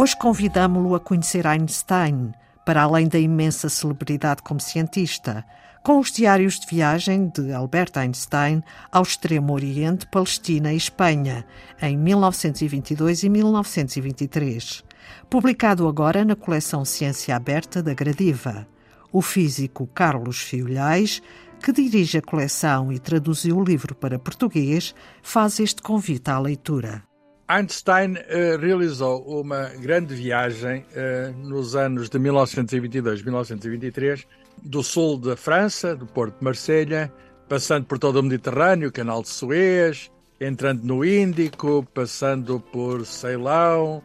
[0.00, 2.32] Hoje convidamo-lo a conhecer Einstein,
[2.64, 5.44] para além da imensa celebridade como cientista,
[5.82, 11.44] com os diários de viagem de Albert Einstein ao Extremo Oriente, Palestina e Espanha,
[11.82, 14.84] em 1922 e 1923.
[15.28, 18.68] Publicado agora na coleção Ciência Aberta da Gradiva.
[19.10, 21.20] O físico Carlos Fiolhais,
[21.60, 24.94] que dirige a coleção e traduziu o livro para português,
[25.24, 27.07] faz este convite à leitura.
[27.48, 34.26] Einstein uh, realizou uma grande viagem uh, nos anos de 1922-1923
[34.62, 37.10] do sul da França, do Porto de Marselha,
[37.48, 44.02] passando por todo o Mediterrâneo, Canal de Suez, entrando no Índico, passando por Ceilão,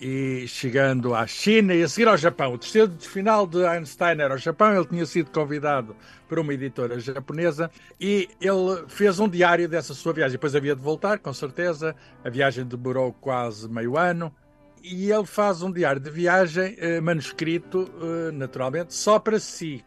[0.00, 2.54] e chegando à China e a seguir ao Japão.
[2.54, 5.96] O destino final de Einstein era o Japão, ele tinha sido convidado
[6.28, 10.32] por uma editora japonesa e ele fez um diário dessa sua viagem.
[10.32, 11.94] Depois havia de voltar, com certeza.
[12.24, 14.34] A viagem demorou quase meio ano.
[14.82, 19.84] E ele faz um diário de viagem uh, manuscrito, uh, naturalmente, só para si.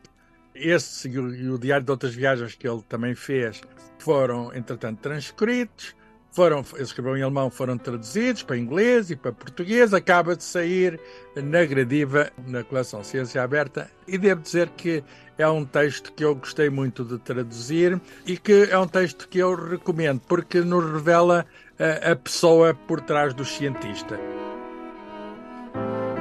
[0.53, 3.61] Esse e o diário de outras viagens que ele também fez
[3.99, 5.95] foram, entretanto, transcritos
[6.35, 10.99] foram, ele escreveu em alemão, foram traduzidos para inglês e para português, acaba de sair
[11.33, 15.01] na gradiva, na coleção Ciência Aberta, e devo dizer que
[15.37, 19.39] é um texto que eu gostei muito de traduzir e que é um texto que
[19.39, 21.45] eu recomendo, porque nos revela
[21.79, 24.19] a, eh, a pessoa por trás do cientista.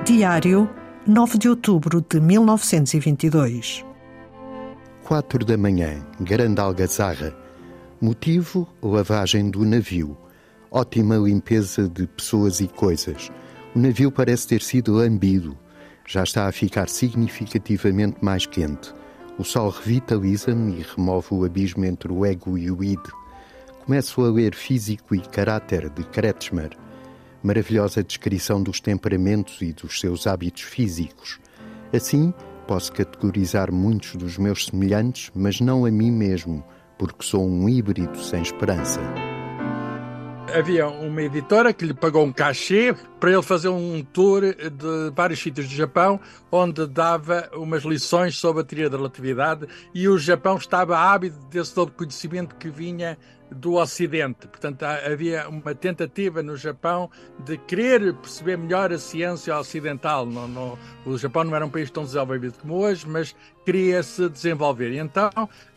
[0.04, 0.70] Diário,
[1.06, 3.84] 9 de outubro de 1922.
[5.02, 7.43] 4 da manhã, Grande Algazarra
[8.04, 10.14] Motivo: lavagem do navio.
[10.70, 13.32] Ótima limpeza de pessoas e coisas.
[13.74, 15.56] O navio parece ter sido lambido.
[16.06, 18.92] Já está a ficar significativamente mais quente.
[19.38, 23.00] O sol revitaliza-me e remove o abismo entre o ego e o id.
[23.86, 26.76] Começo a ler Físico e Caráter de Kretschmer.
[27.42, 31.40] Maravilhosa descrição dos temperamentos e dos seus hábitos físicos.
[31.90, 32.34] Assim,
[32.68, 36.62] posso categorizar muitos dos meus semelhantes, mas não a mim mesmo
[36.98, 39.00] porque sou um híbrido sem esperança.
[40.52, 45.40] Havia uma editora que lhe pagou um cachê para ele fazer um tour de vários
[45.40, 46.20] sítios do Japão,
[46.52, 51.74] onde dava umas lições sobre a teoria da relatividade e o Japão estava ávido desse
[51.74, 53.18] todo conhecimento que vinha
[53.50, 54.46] do Ocidente.
[54.46, 57.10] Portanto, havia uma tentativa no Japão
[57.44, 60.26] de querer perceber melhor a ciência ocidental.
[60.26, 63.34] No, no, o Japão não era um país tão desenvolvido como hoje, mas
[63.64, 64.92] queria se desenvolver.
[64.92, 65.30] E então,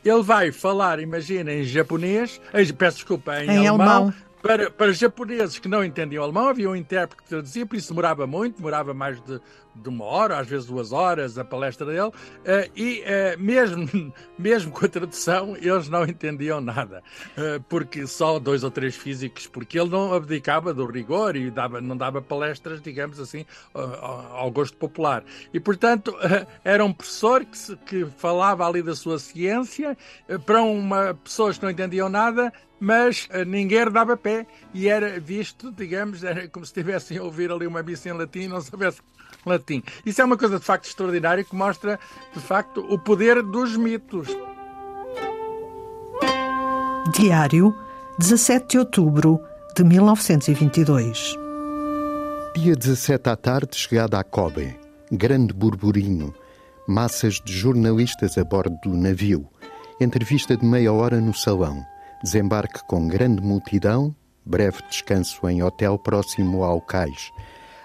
[0.04, 2.42] ele vai falar, imagina, em japonês,
[2.78, 6.76] peço desculpa, em, em alemão, alemão para, para japoneses que não entendiam alemão, havia um
[6.76, 9.42] intérprete que traduzia, por isso demorava muito, demorava mais de,
[9.76, 12.14] de uma hora, às vezes duas horas, a palestra dele, uh,
[12.76, 17.04] e uh, mesmo, mesmo com a tradução, eles não entendiam nada,
[17.38, 21.82] uh, porque só dois ou três físicos, porque ele não abdicava do rigor e dava,
[21.82, 25.24] não dava palestras, digamos assim, ao gosto popular.
[25.54, 26.16] E, portanto,
[26.64, 29.98] era um professor que, se, que falava ali da sua ciência
[30.46, 35.72] para uma pessoas que não entendiam nada, mas uh, ninguém dava pé e era visto,
[35.72, 39.00] digamos, era como se estivessem a ouvir ali uma missa em latim e não soubesse
[39.46, 39.84] latim.
[40.06, 42.00] Isso é uma coisa de facto extraordinária que mostra,
[42.34, 44.28] de facto, o poder dos mitos.
[47.14, 47.76] Diário,
[48.20, 49.40] 17 de outubro
[49.76, 51.36] de 1922.
[52.56, 54.76] Dia 17 à tarde, chegada a Kobe.
[55.12, 56.34] Grande burburinho.
[56.88, 59.48] Massas de jornalistas a bordo do navio.
[60.00, 61.86] Entrevista de meia hora no salão
[62.24, 67.32] desembarque com grande multidão, breve descanso em hotel próximo ao cais.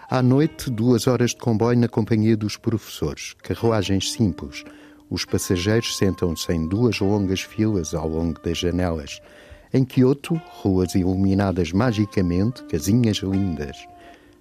[0.08, 4.64] À noite, duas horas de comboio na companhia dos professores, carruagens simples.
[5.08, 9.20] Os passageiros sentam-se em duas longas filas ao longo das janelas.
[9.72, 13.76] Em Kyoto, ruas iluminadas magicamente, casinhas lindas.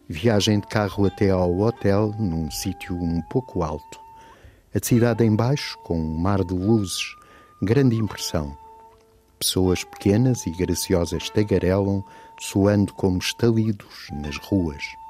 [0.10, 4.00] Viagem de carro até ao hotel, num sítio um pouco alto.
[4.76, 7.16] A cidade embaixo, com um mar de luzes.
[7.62, 8.61] Grande impressão.
[9.42, 12.04] Pessoas pequenas e graciosas tagarelam,
[12.40, 15.01] soando como estalidos nas ruas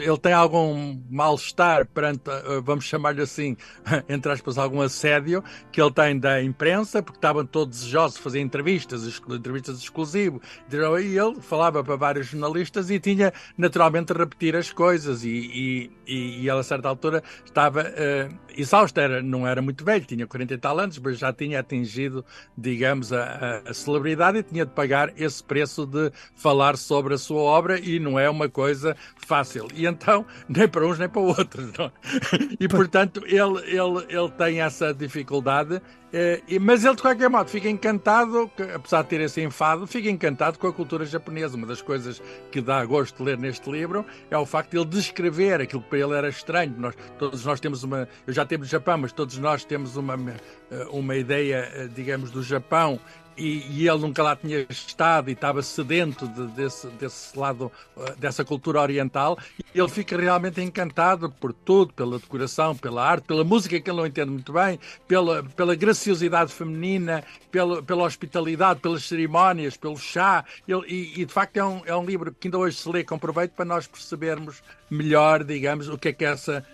[0.00, 3.56] ele tem algum mal-estar perante, eh, vamos chamar-lhe assim,
[4.08, 8.40] entre aspas, algum assédio que ele tem da imprensa, porque estavam todos desejosos de fazer
[8.40, 10.40] entrevistas, entrevistas exclusivas.
[10.70, 15.24] E ele falava para vários jornalistas e tinha naturalmente a repetir as coisas.
[15.24, 20.04] E, e, e ele, a certa altura, estava uh, exausto, era, não era muito velho,
[20.04, 22.24] tinha 40 e tal anos, mas já tinha atingido,
[22.56, 23.22] digamos, a,
[23.66, 27.78] a, a celebridade e tinha de pagar esse preço de falar sobre a sua obra
[27.78, 29.68] e não é uma coisa fácil.
[29.74, 31.72] E então, nem para uns nem para outros.
[31.78, 31.86] Não?
[31.86, 31.90] É?
[32.58, 35.80] E portanto, ele, ele, ele tem essa dificuldade
[36.60, 40.66] mas ele, de qualquer modo, fica encantado, apesar de ter esse enfado, fica encantado com
[40.66, 41.56] a cultura japonesa.
[41.56, 42.20] Uma das coisas
[42.50, 45.88] que dá gosto de ler neste livro é o facto de ele descrever aquilo que
[45.88, 46.74] para ele era estranho.
[46.76, 48.08] Nós, todos nós temos uma.
[48.26, 50.16] Eu já temos Japão, mas todos nós temos uma,
[50.90, 52.98] uma ideia, digamos, do Japão
[53.40, 58.14] e, e, ele nunca lá tinha estado e estava sedento de, desse, desse lado, eh,
[58.18, 59.38] dessa cultura oriental,
[59.74, 64.06] ele fica realmente encantado por tudo, pela decoração, pela arte, pela música que ele não
[64.06, 64.78] entende muito bem,
[65.08, 70.44] pela, pela graciosidade feminina, pela, pela hospitalidade, pelas cerimónias, pelo chá.
[70.66, 73.04] Ele, e, e, de facto é um, é um livro que ainda hoje se lê
[73.04, 76.64] com proveito para nós percebermos melhor, digamos, o que é que é essa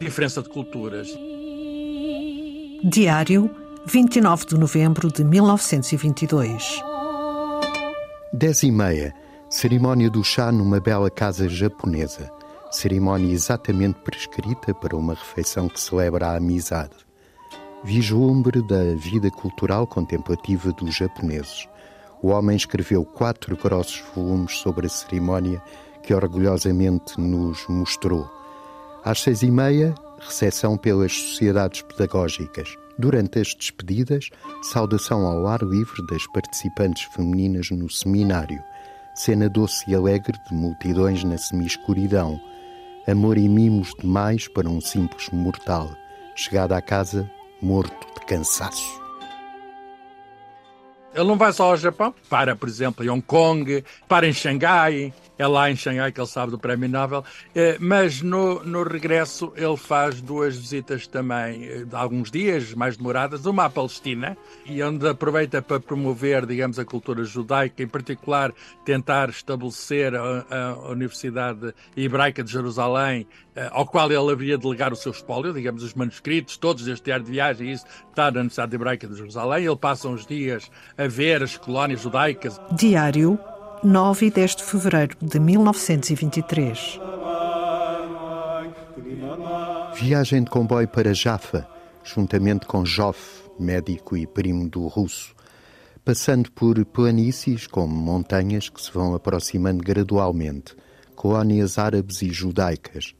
[0.00, 1.08] diferença de culturas.
[2.84, 3.50] Diário
[3.86, 6.82] 29 de novembro de 1922.
[8.32, 9.14] Dez e meia,
[9.48, 12.30] cerimónia do chá numa bela casa japonesa.
[12.70, 17.11] Cerimónia exatamente prescrita para uma refeição que celebra a amizade.
[17.84, 21.68] Vislumbre da vida cultural contemplativa dos japoneses.
[22.22, 25.60] O homem escreveu quatro grossos volumes sobre a cerimónia
[26.00, 28.30] que orgulhosamente nos mostrou.
[29.04, 32.72] Às seis e meia, recepção pelas sociedades pedagógicas.
[32.96, 34.28] Durante as despedidas,
[34.62, 38.62] saudação ao ar livre das participantes femininas no seminário,
[39.12, 42.40] cena doce e alegre de multidões na semi-escuridão,
[43.08, 45.90] amor e mimos demais para um simples mortal,
[46.36, 47.28] chegado à casa
[47.62, 49.01] morto de cansaço.
[51.14, 55.12] Ele não vai só ao Japão, para, por exemplo, em Hong Kong, para em Xangai,
[55.38, 57.24] é lá em Xangai que ele sabe do Prémio Nobel,
[57.54, 62.96] eh, mas no, no regresso ele faz duas visitas também eh, de alguns dias mais
[62.96, 68.52] demoradas, uma à Palestina, e onde aproveita para promover, digamos, a cultura judaica, em particular
[68.84, 74.92] tentar estabelecer a, a Universidade Hebraica de Jerusalém, eh, ao qual ele haveria de legar
[74.92, 78.74] o seu espólio, digamos, os manuscritos, todos deste diário de viagem, isso está na Universidade
[78.74, 79.66] Hebraica de Jerusalém.
[79.66, 80.70] Ele passa uns dias
[81.02, 82.60] a ver as colónias judaicas.
[82.70, 83.38] Diário
[83.82, 87.00] 9 e 10 de fevereiro de 1923.
[89.96, 91.66] Viagem de comboio para Jaffa,
[92.04, 95.34] juntamente com Joff, médico e primo do russo,
[96.04, 100.76] passando por planícies como montanhas que se vão aproximando gradualmente,
[101.16, 103.14] colónias árabes e judaicas.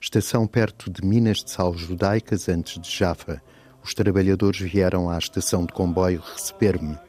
[0.00, 3.42] Estação perto de minas de sal judaicas antes de Jaffa.
[3.84, 7.05] Os trabalhadores vieram à estação de comboio receber-me.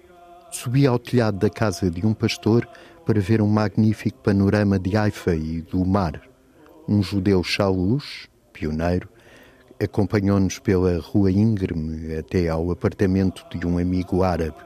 [0.51, 2.67] Subi ao telhado da casa de um pastor
[3.05, 6.21] para ver um magnífico panorama de Haifa e do mar.
[6.88, 9.09] Um judeu chaluz, pioneiro,
[9.81, 14.57] acompanhou-nos pela rua íngreme até ao apartamento de um amigo árabe.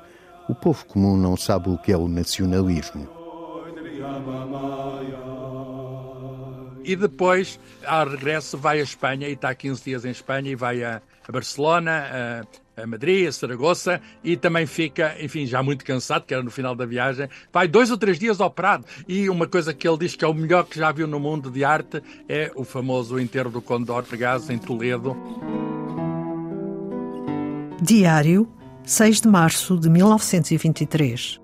[0.48, 3.08] O povo comum não sabe o que é o nacionalismo.
[6.84, 10.84] E depois, ao regresso, vai à Espanha e está 15 dias em Espanha e vai
[10.84, 11.02] a,
[11.32, 12.46] Barcelona,
[12.82, 16.52] a, a Madrid, a Saragoça e também fica, enfim, já muito cansado, que era no
[16.52, 18.86] final da viagem, vai dois ou três dias ao Prado.
[19.08, 21.50] E uma coisa que ele diz que é o melhor que já viu no mundo
[21.50, 25.16] de arte é o famoso enterro do Condor Ortegas em Toledo.
[27.82, 28.48] Diário,
[28.84, 31.40] 6 de março de 1923.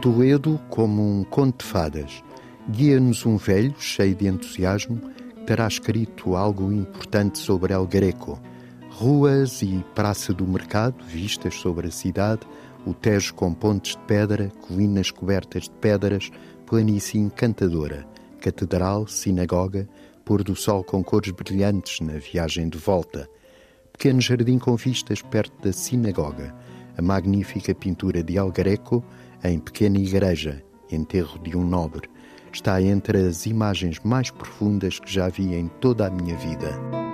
[0.00, 2.24] Toledo como um conto de fadas.
[2.68, 5.00] Guia-nos um velho, cheio de entusiasmo,
[5.36, 8.40] que terá escrito algo importante sobre El Greco
[8.94, 12.42] Ruas e praça do mercado, vistas sobre a cidade,
[12.86, 16.30] o Tejo com pontes de pedra, colinas cobertas de pedras,
[16.66, 18.06] planície encantadora,
[18.40, 19.88] catedral, sinagoga,
[20.24, 23.28] pôr do sol com cores brilhantes na viagem de volta,
[23.92, 26.54] pequeno jardim com vistas perto da sinagoga,
[26.96, 29.02] a magnífica pintura de El Greco
[29.42, 32.08] em pequena igreja, enterro de um nobre,
[32.52, 37.11] está entre as imagens mais profundas que já vi em toda a minha vida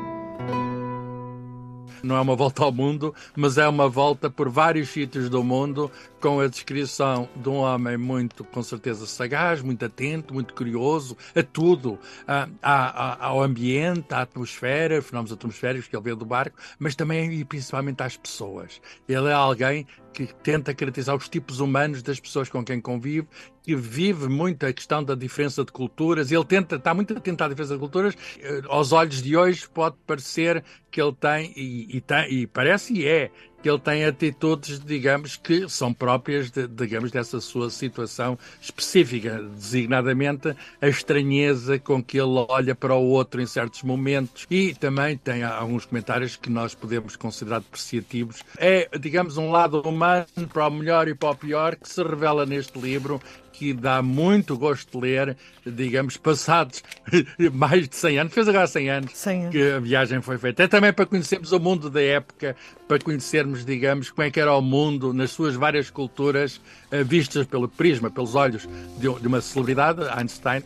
[2.02, 5.90] não é uma volta ao mundo, mas é uma volta por vários sítios do mundo,
[6.21, 11.43] com a descrição de um homem muito, com certeza, sagaz, muito atento, muito curioso a
[11.43, 16.95] tudo, a, a, ao ambiente, à atmosfera, fenómenos atmosféricos que ele vê do barco, mas
[16.95, 18.81] também e principalmente às pessoas.
[19.09, 19.87] Ele é alguém
[20.27, 23.27] que tenta caracterizar os tipos humanos das pessoas com quem convive,
[23.63, 26.33] que vive muito a questão da diferença de culturas.
[26.33, 28.15] Ele tenta, está muito atento à diferença de culturas.
[28.41, 32.95] Eh, aos olhos de hoje pode parecer que ele tem, e, e, tem, e parece
[32.95, 33.31] e é,
[33.62, 40.55] que ele tem atitudes, digamos, que são próprias, de, digamos, dessa sua situação específica, designadamente
[40.81, 45.43] a estranheza com que ele olha para o outro em certos momentos e também tem
[45.43, 48.43] alguns comentários que nós podemos considerar depreciativos.
[48.57, 52.47] É, digamos, um lado humano para o melhor e para o pior que se revela
[52.47, 53.21] neste livro
[53.59, 55.37] que dá muito gosto de ler,
[55.67, 56.81] digamos, passados
[57.53, 59.50] mais de 100 anos, fez agora 100 anos, 100 anos.
[59.50, 60.62] que a viagem foi feita.
[60.62, 62.55] É também para conhecermos o mundo da época,
[62.87, 66.61] para conhecermos, digamos, como é que era o mundo nas suas várias culturas,
[66.93, 70.62] eh, vistas pelo prisma, pelos olhos de uma celebridade, Einstein.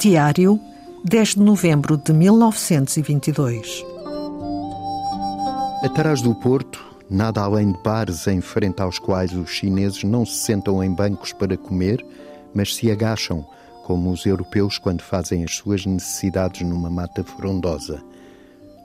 [0.00, 0.58] Diário,
[1.04, 3.84] 10 de novembro de 1922.
[5.84, 10.36] Atrás do porto, nada além de bares em frente aos quais os chineses não se
[10.36, 12.04] sentam em bancos para comer,
[12.54, 13.46] mas se agacham,
[13.84, 18.02] como os europeus quando fazem as suas necessidades numa mata frondosa.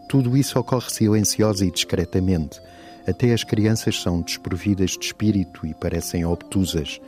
[0.07, 2.61] Tudo isso ocorre silenciosa e discretamente.
[3.05, 7.01] Até as crianças são desprovidas de espírito e parecem obtusas.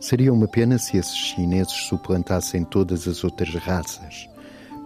[0.00, 4.28] Seria uma pena se esses chineses suplantassem todas as outras raças.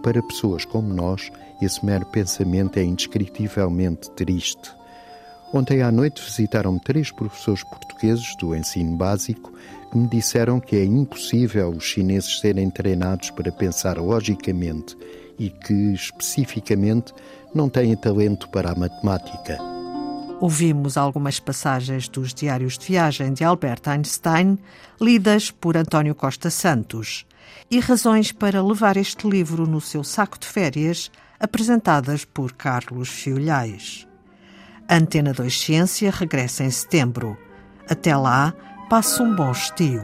[0.03, 4.71] Para pessoas como nós, esse mero pensamento é indescritivelmente triste.
[5.53, 9.53] Ontem à noite visitaram-me três professores portugueses do ensino básico
[9.89, 14.97] que me disseram que é impossível os chineses serem treinados para pensar logicamente
[15.39, 17.13] e que, especificamente,
[17.53, 19.57] não têm talento para a matemática.
[20.39, 24.59] Ouvimos algumas passagens dos diários de viagem de Albert Einstein,
[25.01, 27.25] lidas por António Costa Santos,
[27.71, 34.06] e razões para levar este livro no seu saco de férias, apresentadas por Carlos Fiolhais.
[34.89, 37.37] Antena 2 Ciência regressa em setembro.
[37.89, 38.53] Até lá,
[38.89, 40.01] passe um bom estio.